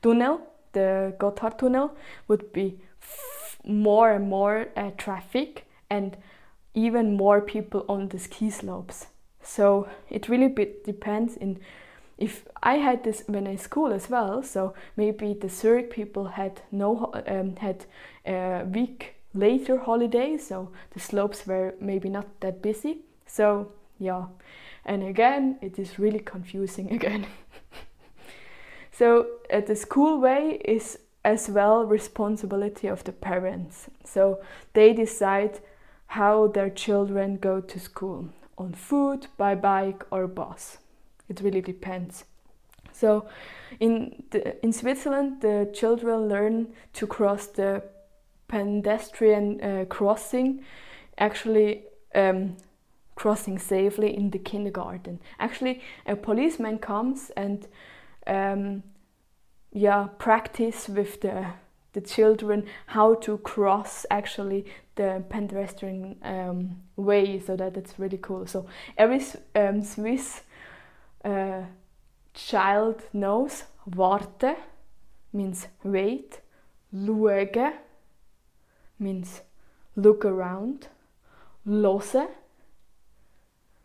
tunnel 0.00 0.53
the 0.74 1.14
Gotthard 1.18 1.58
Tunnel 1.58 1.96
would 2.28 2.52
be 2.52 2.78
more 3.64 4.12
and 4.12 4.28
more 4.28 4.68
uh, 4.76 4.90
traffic 4.98 5.66
and 5.88 6.16
even 6.74 7.16
more 7.16 7.40
people 7.40 7.84
on 7.88 8.08
the 8.08 8.18
ski 8.18 8.50
slopes. 8.50 9.06
So 9.42 9.88
it 10.10 10.28
really 10.28 10.48
depends 10.84 11.36
in 11.36 11.60
if 12.16 12.46
I 12.62 12.74
had 12.74 13.02
this 13.02 13.24
when 13.26 13.46
I 13.46 13.56
school 13.56 13.92
as 13.92 14.08
well. 14.08 14.42
So 14.42 14.74
maybe 14.96 15.34
the 15.34 15.48
Zurich 15.48 15.90
people 15.90 16.26
had 16.26 16.60
no 16.70 17.12
um, 17.26 17.56
had 17.56 17.86
a 18.26 18.64
week 18.64 19.14
later 19.34 19.78
holiday, 19.78 20.38
so 20.38 20.70
the 20.92 21.00
slopes 21.00 21.46
were 21.46 21.74
maybe 21.80 22.08
not 22.08 22.40
that 22.40 22.62
busy. 22.62 22.98
So 23.26 23.72
yeah, 23.98 24.26
and 24.84 25.02
again 25.02 25.58
it 25.60 25.78
is 25.78 25.98
really 25.98 26.20
confusing 26.20 26.92
again. 26.98 27.26
So 28.96 29.26
uh, 29.52 29.60
the 29.60 29.74
school 29.74 30.20
way 30.20 30.60
is 30.64 30.98
as 31.24 31.48
well 31.48 31.84
responsibility 31.84 32.86
of 32.86 33.02
the 33.04 33.12
parents. 33.12 33.90
So 34.04 34.40
they 34.72 34.92
decide 34.92 35.60
how 36.06 36.48
their 36.48 36.70
children 36.70 37.38
go 37.38 37.60
to 37.60 37.80
school 37.80 38.28
on 38.56 38.72
foot, 38.72 39.26
by 39.36 39.56
bike 39.56 40.04
or 40.10 40.28
bus. 40.28 40.78
It 41.28 41.40
really 41.40 41.62
depends. 41.62 42.24
So 42.92 43.26
in 43.80 44.22
the, 44.30 44.64
in 44.64 44.72
Switzerland, 44.72 45.40
the 45.40 45.70
children 45.72 46.28
learn 46.28 46.68
to 46.92 47.06
cross 47.06 47.46
the 47.46 47.82
pedestrian 48.46 49.60
uh, 49.60 49.84
crossing, 49.88 50.62
actually 51.18 51.82
um, 52.14 52.56
crossing 53.16 53.58
safely 53.58 54.16
in 54.16 54.30
the 54.30 54.38
kindergarten. 54.38 55.18
Actually, 55.40 55.80
a 56.06 56.14
policeman 56.14 56.78
comes 56.78 57.30
and 57.36 57.66
um, 58.26 58.82
yeah 59.72 60.08
practice 60.18 60.88
with 60.88 61.20
the 61.20 61.46
the 61.94 62.00
children 62.00 62.66
how 62.86 63.14
to 63.14 63.38
cross 63.38 64.04
actually 64.10 64.66
the 64.96 65.24
pedestrian 65.28 66.16
um, 66.22 66.76
way 66.96 67.40
so 67.40 67.56
that 67.56 67.76
it's 67.76 67.98
really 67.98 68.18
cool. 68.18 68.46
So 68.46 68.66
every 68.98 69.24
um, 69.54 69.82
Swiss 69.82 70.42
uh, 71.24 71.62
child 72.34 73.02
knows 73.12 73.64
warte 73.86 74.56
means 75.32 75.68
wait 75.82 76.40
luege 76.92 77.72
means 78.98 79.42
look 79.96 80.24
around 80.24 80.88
lose 81.64 82.16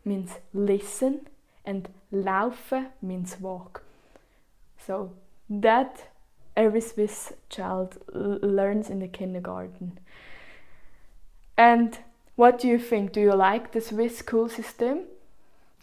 means 0.06 0.32
listen 0.54 1.28
and 1.66 1.90
laufe 2.12 2.92
means 3.02 3.40
walk 3.40 3.84
so 4.90 5.12
that 5.52 6.08
every 6.58 6.82
Swiss 6.82 7.32
child 7.48 8.00
learns 8.12 8.90
in 8.90 8.98
the 8.98 9.08
kindergarten. 9.08 10.00
And 11.56 12.00
what 12.36 12.58
do 12.58 12.68
you 12.68 12.80
think? 12.80 13.12
Do 13.12 13.22
you 13.22 13.36
like 13.36 13.72
the 13.72 13.82
Swiss 13.82 14.18
school 14.18 14.50
system? 14.50 15.02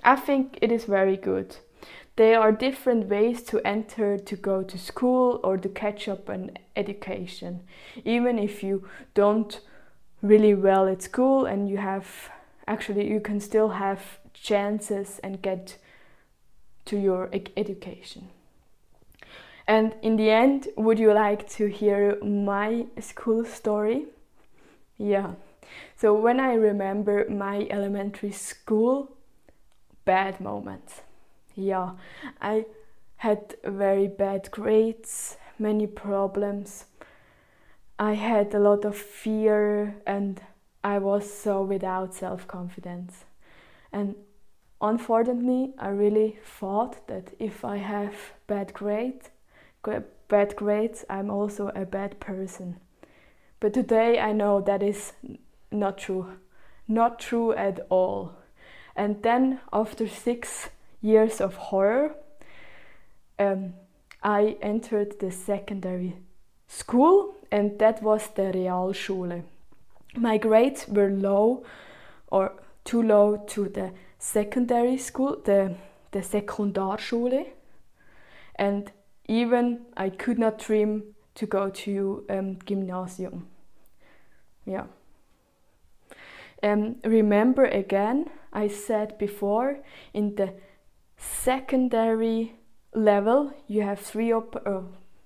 I 0.02 0.16
think 0.16 0.58
it 0.60 0.72
is 0.72 0.86
very 0.86 1.16
good. 1.16 1.54
There 2.16 2.40
are 2.40 2.50
different 2.50 3.06
ways 3.08 3.44
to 3.44 3.64
enter 3.64 4.18
to 4.18 4.36
go 4.36 4.64
to 4.64 4.76
school 4.76 5.38
or 5.44 5.56
to 5.56 5.68
catch 5.68 6.08
up 6.08 6.28
on 6.28 6.58
education. 6.75 7.60
Even 8.04 8.40
if 8.40 8.64
you 8.64 8.88
don't 9.14 9.60
really 10.20 10.54
well 10.54 10.88
at 10.88 11.02
school 11.02 11.46
and 11.46 11.68
you 11.68 11.76
have 11.76 12.08
actually 12.66 13.08
you 13.08 13.20
can 13.20 13.38
still 13.38 13.68
have 13.68 14.00
chances 14.34 15.20
and 15.22 15.42
get 15.42 15.76
to 16.86 16.98
your 16.98 17.30
education. 17.56 18.30
And 19.68 19.94
in 20.02 20.16
the 20.16 20.30
end, 20.30 20.68
would 20.76 20.99
you 20.99 21.12
like 21.12 21.49
to 21.50 21.66
hear 21.66 22.18
my 22.23 22.87
school 23.00 23.44
story? 23.44 24.06
Yeah. 24.96 25.32
So 25.96 26.14
when 26.14 26.38
I 26.38 26.54
remember 26.54 27.28
my 27.28 27.66
elementary 27.70 28.32
school, 28.32 29.16
bad 30.04 30.40
moments. 30.40 31.02
Yeah, 31.54 31.92
I 32.40 32.66
had 33.16 33.56
very 33.64 34.06
bad 34.06 34.50
grades, 34.50 35.37
many 35.58 35.87
problems. 35.87 36.85
I 37.99 38.12
had 38.12 38.54
a 38.54 38.58
lot 38.58 38.85
of 38.85 38.96
fear 38.96 39.96
and 40.06 40.40
I 40.85 40.99
was 40.99 41.32
so 41.32 41.62
without 41.62 42.14
self 42.14 42.46
confidence. 42.46 43.25
And 43.92 44.14
unfortunately, 44.80 45.75
I 45.78 45.88
really 45.88 46.38
thought 46.44 47.06
that 47.08 47.35
if 47.38 47.64
I 47.64 47.78
have 47.78 48.14
bad 48.46 48.73
grades, 48.75 49.30
bad 50.28 50.57
grades, 50.57 51.05
I'm 51.09 51.31
also 51.31 51.69
a 51.75 51.85
bad 51.85 52.21
person. 52.21 52.76
But 53.61 53.75
today 53.75 54.19
I 54.19 54.33
know 54.33 54.61
that 54.61 54.83
is 54.83 55.12
not 55.71 55.99
true. 55.99 56.26
not 56.88 57.19
true 57.19 57.52
at 57.52 57.81
all. 57.90 58.33
And 58.95 59.23
then 59.23 59.61
after 59.73 60.07
six 60.07 60.71
years 61.00 61.40
of 61.40 61.57
horror, 61.57 62.14
um, 63.38 63.75
I 64.23 64.57
entered 64.62 65.19
the 65.19 65.31
secondary 65.31 66.16
school, 66.69 67.35
and 67.50 67.78
that 67.78 68.02
was 68.02 68.28
the 68.35 68.52
Realschule. 68.52 69.43
My 70.16 70.38
grades 70.38 70.87
were 70.88 71.11
low 71.11 71.64
or 72.31 72.52
too 72.85 73.02
low 73.02 73.37
to 73.49 73.69
the 73.69 73.93
secondary 74.19 74.97
school, 74.97 75.40
the, 75.45 75.75
the 76.12 76.21
Sekundarschule, 76.21 77.47
and 78.55 78.90
even 79.28 79.87
I 79.97 80.11
could 80.11 80.38
not 80.38 80.59
dream 80.59 81.14
to 81.35 81.47
go 81.47 81.68
to 81.68 82.25
um, 82.30 82.59
gymnasium. 82.64 83.47
Yeah. 84.64 84.85
Um, 86.62 86.97
remember 87.04 87.64
again, 87.64 88.30
I 88.52 88.68
said 88.68 89.18
before, 89.18 89.78
in 90.14 90.35
the 90.35 90.54
secondary 91.16 92.54
level, 92.95 93.52
you 93.68 93.83
have 93.83 94.00
three, 94.00 94.33
op- 94.33 94.62
uh, 94.66 94.80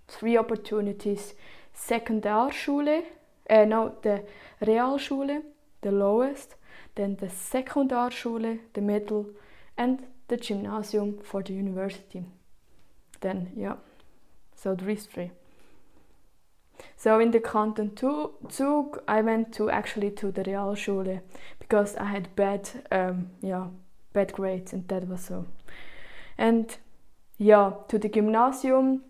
three 0.09 0.37
opportunities. 0.37 1.35
Sekundarschule, 1.73 3.05
uh, 3.49 3.65
no, 3.65 3.95
the 4.03 4.25
Realschule, 4.61 5.43
the 5.81 5.93
lowest, 5.93 6.57
then 6.97 7.17
the 7.17 7.27
Sekundarschule, 7.27 8.59
the 8.75 8.81
middle, 8.81 9.31
and 9.79 10.07
the 10.29 10.37
gymnasium 10.37 11.19
for 11.23 11.43
the 11.43 11.53
university. 11.53 12.25
Then, 13.21 13.53
yeah, 13.57 13.77
so 14.63 14.77
three. 14.77 15.31
So 16.97 17.19
in 17.19 17.31
the 17.31 17.41
Kanton 17.41 17.97
Zug, 18.51 19.03
I 19.09 19.23
went 19.23 19.55
to 19.55 19.71
actually 19.71 20.11
to 20.13 20.31
the 20.31 20.43
Realschule 20.43 21.21
because 21.59 21.97
I 21.97 22.05
had 22.05 22.35
bad, 22.37 22.69
um, 22.91 23.31
yeah, 23.41 23.69
bad 24.13 24.33
grades, 24.33 24.73
and 24.73 24.87
that 24.89 25.09
was 25.09 25.23
so. 25.23 25.47
And 26.37 26.77
yeah, 27.39 27.73
to 27.89 27.99
the 27.99 28.09
Gymnasium 28.09 29.03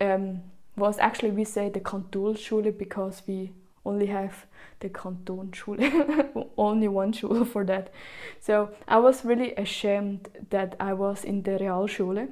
um, 0.00 0.42
was 0.76 0.98
actually 0.98 1.30
we 1.30 1.44
say 1.44 1.68
the 1.68 1.80
Kantonsschule 1.80 2.76
because 2.76 3.22
we 3.26 3.52
only 3.84 4.06
have 4.06 4.46
the 4.80 4.88
Kantonsschule, 4.88 6.48
only 6.58 6.88
one 6.88 7.12
schule 7.12 7.44
for 7.44 7.64
that. 7.64 7.92
So 8.40 8.70
I 8.88 8.98
was 8.98 9.24
really 9.24 9.54
ashamed 9.54 10.28
that 10.50 10.74
I 10.80 10.92
was 10.92 11.22
in 11.22 11.42
the 11.42 11.52
Realschule 11.52 12.28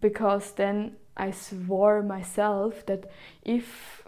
because 0.00 0.52
then 0.52 0.96
I 1.16 1.30
swore 1.30 2.02
myself 2.02 2.86
that 2.86 3.10
if 3.42 4.06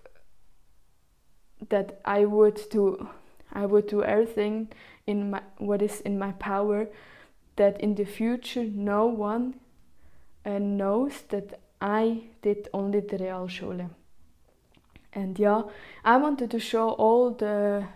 that 1.69 2.01
I 2.05 2.25
would 2.25 2.61
do 2.71 3.09
I 3.53 3.67
would 3.67 3.87
do 3.87 4.03
everything 4.03 4.69
in 5.07 5.31
my 5.31 5.43
what 5.59 5.83
is 5.83 6.01
in 6.01 6.19
my 6.19 6.33
power 6.33 6.89
that 7.57 7.81
in 7.81 7.95
the 7.95 8.05
future 8.05 8.65
no 8.65 9.07
one 9.07 9.55
uh, 10.45 10.59
knows 10.59 11.23
that 11.29 11.61
I 11.81 12.25
did 12.43 12.69
only 12.73 13.01
the 13.01 13.19
Realschule. 13.19 13.91
And 15.13 15.39
yeah, 15.39 15.63
I 16.05 16.17
wanted 16.17 16.51
to 16.51 16.59
show 16.59 16.91
all 16.91 17.31
the 17.31 17.87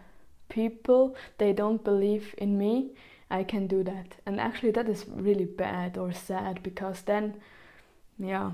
people 0.48 1.16
they 1.38 1.52
don't 1.52 1.82
believe 1.82 2.34
in 2.38 2.56
me, 2.56 2.90
I 3.30 3.44
can 3.44 3.66
do 3.66 3.82
that. 3.84 4.14
And 4.24 4.40
actually 4.40 4.70
that 4.72 4.88
is 4.88 5.04
really 5.08 5.44
bad 5.44 5.98
or 5.98 6.12
sad 6.12 6.62
because 6.62 7.02
then 7.02 7.40
yeah, 8.18 8.52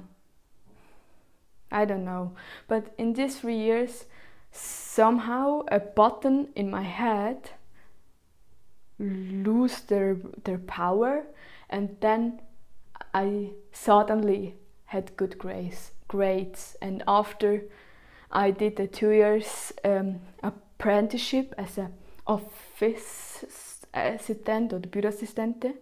I 1.70 1.84
don't 1.84 2.04
know. 2.04 2.34
But 2.68 2.94
in 2.98 3.12
these 3.14 3.40
three 3.40 3.56
years, 3.56 4.04
somehow 4.52 5.62
a 5.68 5.80
button 5.80 6.48
in 6.54 6.70
my 6.70 6.82
head 6.82 7.50
lose 8.98 9.80
their 9.80 10.16
their 10.44 10.58
power, 10.58 11.24
and 11.68 11.96
then 12.00 12.40
I 13.12 13.50
suddenly 13.72 14.54
had 14.86 15.16
good 15.16 15.38
grades. 15.38 15.90
Grades, 16.06 16.76
and 16.80 17.02
after 17.08 17.64
I 18.30 18.50
did 18.50 18.78
a 18.78 18.86
two 18.86 19.10
years 19.10 19.72
um, 19.84 20.20
apprenticeship 20.42 21.54
as 21.58 21.78
a 21.78 21.90
office 22.26 23.44
assistant 23.92 24.72
or 24.72 24.78
the 24.78 24.88
Büroassistente. 24.88 25.74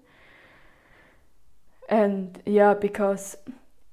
And 1.88 2.40
yeah, 2.46 2.74
because 2.74 3.36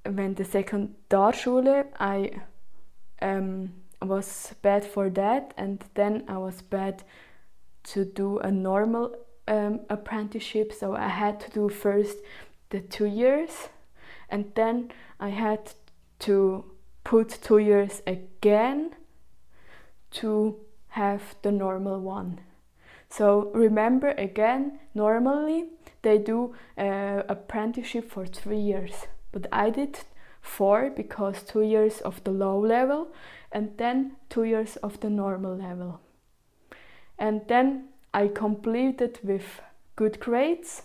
when 0.05 0.35
the 0.35 0.43
Sekundarschule, 0.43 1.87
I 1.99 2.31
um, 3.21 3.73
was 4.01 4.53
bad 4.61 4.85
for 4.85 5.09
that, 5.09 5.53
and 5.57 5.83
then 5.95 6.23
I 6.27 6.37
was 6.37 6.61
bad 6.61 7.03
to 7.83 8.05
do 8.05 8.39
a 8.39 8.51
normal 8.51 9.15
um, 9.47 9.81
apprenticeship. 9.89 10.73
So 10.73 10.95
I 10.95 11.07
had 11.07 11.39
to 11.41 11.49
do 11.51 11.69
first 11.69 12.17
the 12.69 12.79
two 12.79 13.05
years, 13.05 13.69
and 14.29 14.51
then 14.55 14.91
I 15.19 15.29
had 15.29 15.73
to 16.19 16.65
put 17.03 17.29
two 17.29 17.57
years 17.57 18.01
again 18.05 18.95
to 20.11 20.59
have 20.89 21.35
the 21.41 21.51
normal 21.51 21.99
one. 21.99 22.41
So 23.09 23.51
remember 23.53 24.09
again, 24.11 24.79
normally 24.93 25.69
they 26.03 26.19
do 26.19 26.55
uh, 26.77 27.23
apprenticeship 27.27 28.09
for 28.11 28.25
three 28.25 28.59
years 28.59 29.07
but 29.31 29.47
I 29.51 29.69
did 29.69 29.99
four 30.41 30.89
because 30.89 31.43
two 31.43 31.61
years 31.61 32.01
of 32.01 32.23
the 32.23 32.31
low 32.31 32.59
level 32.59 33.07
and 33.51 33.77
then 33.77 34.15
two 34.29 34.43
years 34.43 34.75
of 34.77 34.99
the 34.99 35.09
normal 35.09 35.55
level. 35.55 35.99
And 37.17 37.41
then 37.47 37.89
I 38.13 38.27
completed 38.27 39.19
with 39.23 39.61
good 39.95 40.19
grades 40.19 40.83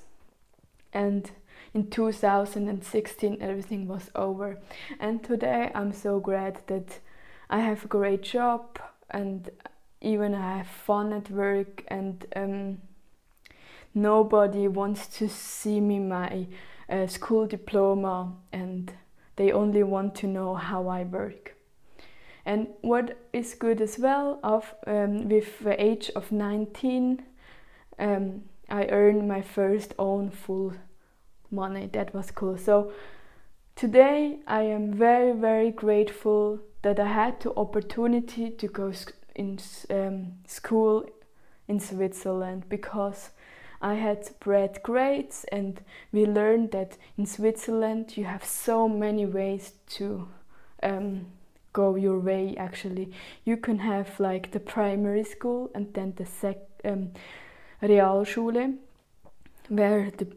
and 0.92 1.30
in 1.72 1.90
2016 1.90 3.38
everything 3.40 3.86
was 3.88 4.10
over 4.14 4.60
and 5.00 5.22
today 5.22 5.70
I'm 5.74 5.92
so 5.92 6.20
glad 6.20 6.60
that 6.66 7.00
I 7.48 7.60
have 7.60 7.84
a 7.84 7.88
great 7.88 8.22
job 8.22 8.78
and 9.10 9.50
even 10.00 10.34
I 10.34 10.58
have 10.58 10.66
fun 10.66 11.12
at 11.12 11.30
work 11.30 11.84
and 11.88 12.26
um, 12.36 12.78
nobody 13.94 14.68
wants 14.68 15.06
to 15.18 15.28
see 15.28 15.80
me 15.80 15.98
my 15.98 16.46
a 16.88 17.08
school 17.08 17.46
diploma 17.46 18.32
and 18.52 18.92
they 19.36 19.52
only 19.52 19.82
want 19.82 20.14
to 20.16 20.26
know 20.26 20.54
how 20.54 20.88
I 20.88 21.04
work. 21.04 21.56
And 22.46 22.68
what 22.82 23.18
is 23.32 23.54
good 23.54 23.80
as 23.80 23.98
well, 23.98 24.38
of 24.42 24.74
um, 24.86 25.28
with 25.28 25.60
the 25.60 25.82
age 25.82 26.10
of 26.14 26.30
19, 26.30 27.22
um, 27.98 28.42
I 28.68 28.86
earned 28.86 29.26
my 29.26 29.40
first 29.40 29.94
own 29.98 30.30
full 30.30 30.74
money. 31.50 31.88
That 31.92 32.14
was 32.14 32.30
cool. 32.30 32.58
So 32.58 32.92
today 33.76 34.40
I 34.46 34.62
am 34.62 34.92
very 34.92 35.32
very 35.32 35.70
grateful 35.70 36.60
that 36.82 37.00
I 37.00 37.06
had 37.06 37.40
the 37.40 37.54
opportunity 37.56 38.50
to 38.50 38.68
go 38.68 38.92
in 39.34 39.58
um, 39.90 40.32
school 40.46 41.06
in 41.66 41.80
Switzerland 41.80 42.68
because 42.68 43.30
I 43.84 43.94
had 43.96 44.30
bred 44.40 44.82
grades, 44.82 45.44
and 45.52 45.78
we 46.10 46.24
learned 46.24 46.70
that 46.70 46.96
in 47.18 47.26
Switzerland 47.26 48.16
you 48.16 48.24
have 48.24 48.42
so 48.42 48.88
many 48.88 49.26
ways 49.26 49.74
to 49.96 50.26
um, 50.82 51.26
go 51.74 51.94
your 51.94 52.18
way. 52.18 52.56
Actually, 52.56 53.12
you 53.44 53.58
can 53.58 53.80
have 53.80 54.18
like 54.18 54.52
the 54.52 54.60
primary 54.60 55.22
school 55.22 55.70
and 55.74 55.92
then 55.92 56.14
the 56.16 56.24
sec 56.24 56.56
um, 56.82 57.10
Realschule, 57.82 58.78
where 59.68 60.10
the 60.16 60.28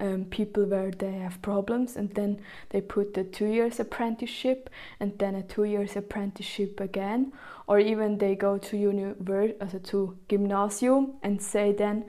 um, 0.00 0.24
people 0.24 0.64
where 0.64 0.90
they 0.90 1.12
have 1.12 1.42
problems 1.42 1.96
and 1.96 2.14
then 2.14 2.40
they 2.70 2.80
put 2.80 3.12
the 3.12 3.24
two 3.24 3.46
years 3.46 3.78
apprenticeship 3.78 4.70
and 5.00 5.18
then 5.18 5.34
a 5.34 5.42
two 5.42 5.64
years 5.64 5.96
apprenticeship 5.96 6.80
again 6.80 7.32
or 7.66 7.78
even 7.78 8.18
they 8.18 8.34
go 8.34 8.58
to 8.58 8.76
university 8.76 9.58
uh, 9.60 9.78
to 9.82 10.16
gymnasium 10.28 11.14
and 11.22 11.40
say 11.40 11.72
then 11.72 12.04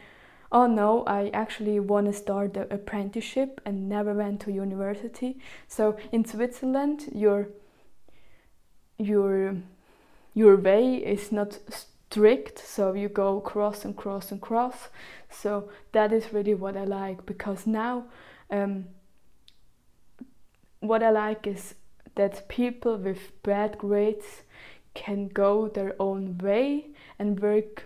oh 0.52 0.68
no, 0.68 1.04
I 1.06 1.30
actually 1.34 1.80
want 1.80 2.08
to 2.08 2.14
start 2.14 2.54
the 2.54 2.72
apprenticeship 2.74 3.62
and 3.66 3.90
never 3.90 4.14
went 4.14 4.42
to 4.42 4.52
university. 4.52 5.40
So 5.68 5.98
in 6.12 6.26
Switzerland, 6.26 7.10
your 7.14 7.50
your 8.98 9.58
your 10.34 10.56
way 10.56 10.96
is 10.96 11.32
not 11.32 11.60
strict, 11.70 12.60
so 12.60 12.94
you 12.94 13.10
go 13.10 13.40
cross 13.40 13.86
and 13.86 13.96
cross 13.96 14.32
and 14.32 14.42
cross. 14.42 14.90
So 15.30 15.70
that 15.92 16.14
is 16.14 16.34
really 16.34 16.54
what 16.54 16.78
I 16.78 16.86
like 16.86 17.26
because 17.26 17.68
now 17.68 18.06
um, 18.50 18.86
what 20.80 21.04
I 21.04 21.10
like 21.10 21.48
is 21.48 21.76
that 22.16 22.48
people 22.48 22.98
with 22.98 23.32
bad 23.44 23.78
grades 23.78 24.44
can 24.94 25.28
go 25.28 25.68
their 25.68 25.96
own 26.00 26.38
way 26.40 26.88
and 27.20 27.40
work 27.40 27.84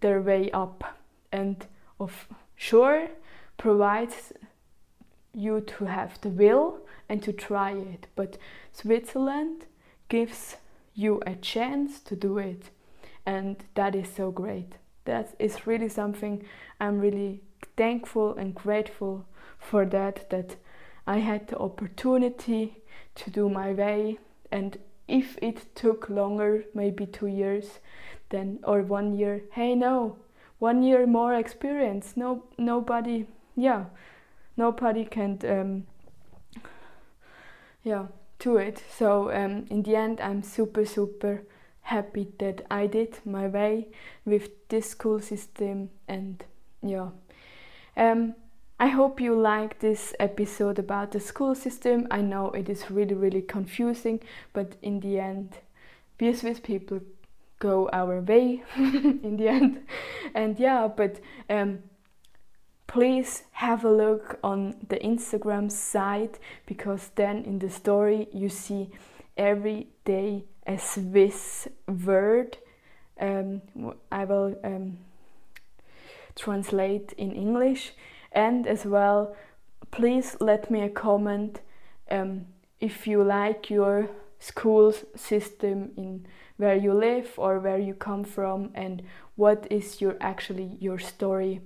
their 0.00 0.20
way 0.20 0.50
up 0.52 0.99
and 1.32 1.66
of 1.98 2.28
sure 2.56 3.08
provides 3.56 4.32
you 5.32 5.60
to 5.60 5.84
have 5.84 6.20
the 6.20 6.28
will 6.28 6.78
and 7.08 7.22
to 7.22 7.32
try 7.32 7.72
it. 7.72 8.06
But 8.16 8.38
switzerland 8.72 9.66
gives 10.08 10.56
you 10.94 11.22
a 11.26 11.34
chance 11.36 12.00
to 12.00 12.16
do 12.16 12.38
it 12.38 12.70
and 13.26 13.56
that 13.74 13.94
is 13.94 14.08
so 14.08 14.30
great. 14.30 14.76
That 15.04 15.34
is 15.38 15.66
really 15.66 15.88
something 15.88 16.44
I'm 16.80 16.98
really 16.98 17.42
thankful 17.76 18.34
and 18.34 18.54
grateful 18.54 19.24
for 19.58 19.84
that 19.86 20.30
that 20.30 20.56
I 21.06 21.18
had 21.18 21.48
the 21.48 21.58
opportunity 21.58 22.82
to 23.14 23.30
do 23.30 23.48
my 23.48 23.72
way. 23.72 24.18
And 24.50 24.78
if 25.06 25.38
it 25.42 25.74
took 25.74 26.08
longer 26.08 26.64
maybe 26.74 27.06
2 27.06 27.26
years 27.26 27.80
then 28.30 28.60
or 28.64 28.82
1 28.82 29.14
year 29.18 29.42
hey 29.52 29.74
no 29.74 30.16
1 30.60 30.82
year 30.82 31.06
more 31.06 31.34
experience. 31.34 32.16
No 32.16 32.44
nobody 32.56 33.26
yeah 33.56 33.86
nobody 34.56 35.04
can 35.04 35.38
um, 35.44 35.86
yeah 37.82 38.06
to 38.38 38.56
it. 38.56 38.82
So 38.96 39.30
um, 39.30 39.66
in 39.70 39.82
the 39.82 39.96
end 39.96 40.20
I'm 40.20 40.42
super 40.42 40.86
super 40.86 41.42
happy 41.82 42.28
that 42.38 42.64
I 42.70 42.86
did 42.86 43.18
my 43.24 43.48
way 43.48 43.88
with 44.24 44.68
this 44.68 44.90
school 44.90 45.20
system 45.20 45.90
and 46.06 46.44
yeah. 46.82 47.08
Um, 47.96 48.34
I 48.78 48.86
hope 48.86 49.20
you 49.20 49.38
like 49.38 49.80
this 49.80 50.14
episode 50.18 50.78
about 50.78 51.10
the 51.10 51.20
school 51.20 51.54
system. 51.54 52.06
I 52.10 52.22
know 52.22 52.50
it 52.52 52.70
is 52.70 52.90
really, 52.90 53.14
really 53.14 53.42
confusing, 53.42 54.20
but 54.54 54.76
in 54.80 55.00
the 55.00 55.18
end, 55.18 55.58
we 56.18 56.32
Swiss 56.32 56.60
people 56.60 57.00
go 57.60 57.88
our 57.92 58.20
way 58.20 58.64
in 58.76 59.36
the 59.36 59.48
end. 59.48 59.86
And 60.34 60.58
yeah, 60.58 60.88
but 60.88 61.20
um, 61.48 61.78
please 62.88 63.44
have 63.52 63.84
a 63.84 63.90
look 63.90 64.40
on 64.42 64.74
the 64.88 64.96
Instagram 64.96 65.70
site 65.70 66.40
because 66.66 67.12
then 67.14 67.44
in 67.44 67.60
the 67.60 67.70
story 67.70 68.26
you 68.32 68.48
see 68.48 68.90
every 69.36 69.86
day 70.04 70.44
a 70.66 70.76
Swiss 70.76 71.68
word. 71.86 72.58
Um, 73.20 73.62
I 74.10 74.24
will 74.24 74.56
um, 74.64 74.98
translate 76.34 77.12
in 77.12 77.32
English 77.32 77.92
and 78.32 78.66
as 78.66 78.84
well 78.86 79.36
please 79.90 80.36
let 80.40 80.70
me 80.70 80.82
a 80.82 80.88
comment 80.88 81.60
um, 82.10 82.46
if 82.80 83.06
you 83.06 83.22
like 83.22 83.70
your 83.70 84.08
school 84.40 84.92
system 85.14 85.92
in 85.96 86.26
where 86.56 86.74
you 86.74 86.92
live 86.92 87.32
or 87.36 87.58
where 87.58 87.78
you 87.78 87.94
come 87.94 88.24
from 88.24 88.70
and 88.74 89.02
what 89.36 89.66
is 89.70 90.00
your 90.00 90.16
actually 90.20 90.76
your 90.80 90.98
story. 90.98 91.60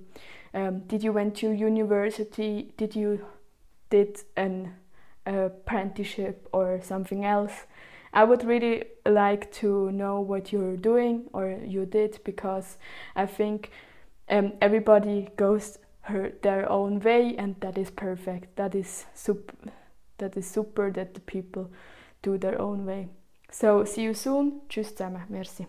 Um, 0.53 0.81
did 0.81 1.03
you 1.03 1.11
went 1.11 1.35
to 1.37 1.51
university? 1.51 2.71
Did 2.77 2.95
you 2.95 3.25
did 3.89 4.21
an 4.37 4.73
apprenticeship 5.25 6.47
or 6.53 6.79
something 6.83 7.25
else? 7.25 7.53
I 8.13 8.23
would 8.23 8.45
really 8.45 8.83
like 9.05 9.51
to 9.53 9.91
know 9.91 10.21
what 10.21 10.53
you're 10.53 10.77
doing 10.77 11.25
or 11.33 11.59
you 11.65 11.85
did 11.85 12.19
because 12.23 12.77
i 13.13 13.25
think 13.25 13.71
um, 14.29 14.53
everybody 14.61 15.27
goes 15.35 15.77
her 16.05 16.31
their 16.41 16.69
own 16.69 16.99
way 16.99 17.35
and 17.37 17.55
that 17.61 17.77
is 17.77 17.89
perfect. 17.89 18.55
That 18.57 18.75
is 18.75 19.05
super 19.13 19.55
that 20.17 20.37
is 20.37 20.47
super 20.47 20.91
that 20.91 21.13
the 21.13 21.19
people 21.19 21.71
do 22.25 22.37
their 22.37 22.59
own 22.59 22.85
way. 22.85 23.09
So 23.51 23.85
see 23.85 24.03
you 24.03 24.13
soon. 24.13 24.61
Tschüss 24.67 24.89
zusammen. 24.89 25.23
Merci 25.29 25.67